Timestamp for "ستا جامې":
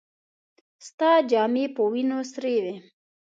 0.87-1.65